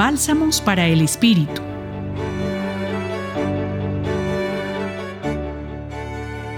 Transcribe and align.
Bálsamos 0.00 0.62
para 0.62 0.86
el 0.86 1.02
Espíritu. 1.02 1.60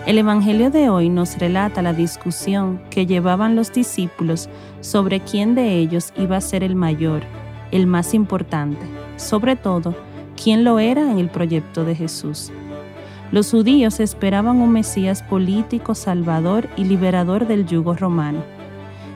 El 0.06 0.18
Evangelio 0.18 0.70
de 0.70 0.88
hoy 0.88 1.08
nos 1.08 1.36
relata 1.38 1.82
la 1.82 1.92
discusión 1.92 2.80
que 2.88 3.04
llevaban 3.04 3.56
los 3.56 3.72
discípulos 3.72 4.48
sobre 4.80 5.18
quién 5.18 5.56
de 5.56 5.76
ellos 5.78 6.12
iba 6.16 6.36
a 6.36 6.40
ser 6.40 6.62
el 6.62 6.76
mayor, 6.76 7.24
el 7.72 7.88
más 7.88 8.14
importante, 8.14 8.86
sobre 9.16 9.56
todo, 9.56 9.96
quién 10.40 10.62
lo 10.62 10.78
era 10.78 11.10
en 11.10 11.18
el 11.18 11.28
proyecto 11.28 11.84
de 11.84 11.96
Jesús. 11.96 12.52
Los 13.32 13.50
judíos 13.50 13.98
esperaban 13.98 14.58
un 14.58 14.70
Mesías 14.70 15.20
político, 15.20 15.96
salvador 15.96 16.68
y 16.76 16.84
liberador 16.84 17.48
del 17.48 17.66
yugo 17.66 17.94
romano. 17.94 18.44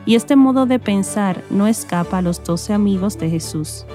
Y 0.05 0.15
este 0.15 0.35
modo 0.35 0.65
de 0.65 0.79
pensar 0.79 1.45
no 1.49 1.65
escapa 1.65 2.17
a 2.17 2.21
los 2.21 2.43
doce 2.43 2.73
amigos 2.73 3.17
de 3.17 3.29
Jesús. 3.29 3.85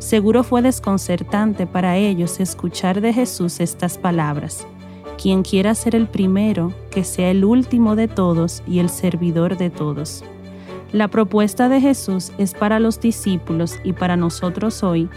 Seguro 0.00 0.44
fue 0.44 0.62
desconcertante 0.62 1.66
para 1.66 1.98
ellos 1.98 2.40
escuchar 2.40 3.02
de 3.02 3.12
Jesús 3.12 3.60
estas 3.60 3.98
palabras. 3.98 4.66
Quien 5.22 5.42
quiera 5.42 5.74
ser 5.74 5.94
el 5.94 6.06
primero, 6.08 6.72
que 6.90 7.04
sea 7.04 7.30
el 7.30 7.44
último 7.44 7.96
de 7.96 8.08
todos 8.08 8.62
y 8.66 8.78
el 8.78 8.88
servidor 8.88 9.58
de 9.58 9.68
todos. 9.68 10.24
La 10.92 11.08
propuesta 11.08 11.68
de 11.68 11.82
Jesús 11.82 12.32
es 12.38 12.54
para 12.54 12.80
los 12.80 12.98
discípulos 12.98 13.78
y 13.84 13.92
para 13.92 14.16
nosotros 14.16 14.82
hoy 14.82 15.10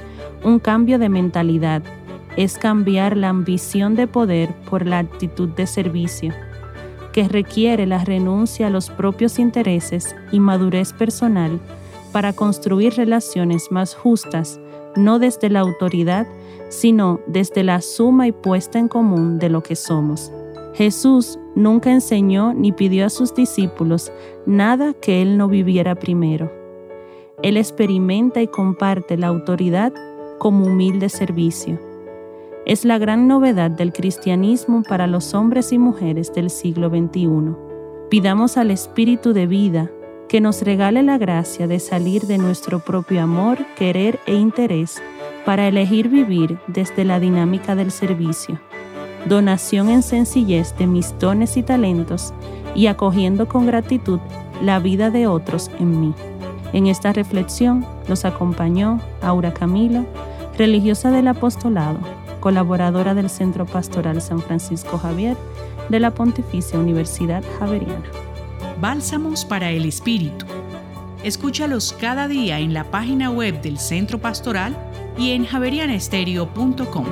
un 0.43 0.59
cambio 0.59 0.99
de 0.99 1.07
mentalidad 1.07 1.81
es 2.35 2.57
cambiar 2.57 3.15
la 3.15 3.29
ambición 3.29 3.95
de 3.95 4.07
poder 4.07 4.53
por 4.69 4.85
la 4.85 4.99
actitud 4.99 5.47
de 5.47 5.65
servicio, 5.65 6.33
que 7.13 7.29
requiere 7.29 7.87
la 7.87 8.03
renuncia 8.03 8.67
a 8.67 8.69
los 8.69 8.89
propios 8.89 9.39
intereses 9.39 10.13
y 10.33 10.41
madurez 10.41 10.91
personal 10.91 11.61
para 12.13 12.31
construir 12.31 12.93
relaciones 12.93 13.71
más 13.71 13.93
justas, 13.93 14.61
no 14.95 15.19
desde 15.19 15.49
la 15.49 15.59
autoridad, 15.59 16.27
sino 16.69 17.19
desde 17.27 17.63
la 17.63 17.81
suma 17.81 18.27
y 18.27 18.31
puesta 18.31 18.79
en 18.79 18.87
común 18.87 19.39
de 19.39 19.49
lo 19.49 19.61
que 19.61 19.75
somos. 19.75 20.31
Jesús 20.73 21.37
nunca 21.55 21.91
enseñó 21.91 22.53
ni 22.53 22.71
pidió 22.71 23.05
a 23.05 23.09
sus 23.09 23.35
discípulos 23.35 24.13
nada 24.45 24.93
que 24.93 25.21
Él 25.21 25.37
no 25.37 25.49
viviera 25.49 25.95
primero. 25.95 26.49
Él 27.41 27.57
experimenta 27.57 28.41
y 28.41 28.47
comparte 28.47 29.17
la 29.17 29.27
autoridad 29.27 29.91
como 30.39 30.65
humilde 30.65 31.09
servicio 31.09 31.77
es 32.65 32.85
la 32.85 32.97
gran 32.97 33.27
novedad 33.27 33.71
del 33.71 33.91
cristianismo 33.91 34.83
para 34.83 35.05
los 35.07 35.33
hombres 35.33 35.73
y 35.73 35.77
mujeres 35.77 36.33
del 36.33 36.49
siglo 36.49 36.89
XXI. 36.89 37.55
Pidamos 38.09 38.57
al 38.57 38.71
Espíritu 38.71 39.33
de 39.33 39.47
vida 39.47 39.91
que 40.33 40.41
nos 40.41 40.63
regale 40.63 41.03
la 41.03 41.19
gracia 41.19 41.67
de 41.67 41.79
salir 41.79 42.23
de 42.23 42.39
nuestro 42.39 42.79
propio 42.79 43.21
amor, 43.21 43.59
querer 43.75 44.19
e 44.25 44.33
interés 44.33 44.99
para 45.45 45.67
elegir 45.67 46.09
vivir 46.09 46.57
desde 46.65 47.05
la 47.05 47.19
dinámica 47.19 47.75
del 47.75 47.91
servicio, 47.91 48.59
donación 49.29 49.89
en 49.89 50.01
sencillez 50.01 50.75
de 50.79 50.87
mis 50.87 51.13
dones 51.19 51.55
y 51.55 51.61
talentos 51.61 52.33
y 52.73 52.87
acogiendo 52.87 53.47
con 53.47 53.67
gratitud 53.67 54.19
la 54.59 54.79
vida 54.79 55.11
de 55.11 55.27
otros 55.27 55.69
en 55.79 56.01
mí. 56.01 56.15
En 56.73 56.87
esta 56.87 57.13
reflexión 57.13 57.85
los 58.07 58.25
acompañó 58.25 59.01
Aura 59.21 59.53
Camilo, 59.53 60.03
religiosa 60.57 61.11
del 61.11 61.27
apostolado 61.27 61.99
colaboradora 62.39 63.13
del 63.13 63.29
Centro 63.29 63.67
Pastoral 63.67 64.19
San 64.19 64.41
Francisco 64.41 64.97
Javier 64.97 65.37
de 65.89 65.99
la 65.99 66.09
Pontificia 66.09 66.79
Universidad 66.79 67.43
Javeriana. 67.59 68.22
Bálsamos 68.79 69.45
para 69.45 69.71
el 69.71 69.85
Espíritu. 69.85 70.45
Escúchalos 71.23 71.93
cada 71.93 72.27
día 72.27 72.59
en 72.59 72.73
la 72.73 72.91
página 72.91 73.29
web 73.29 73.61
del 73.61 73.77
Centro 73.79 74.19
Pastoral 74.19 74.75
y 75.17 75.31
en 75.31 75.45
javerianestereo.com. 75.45 77.05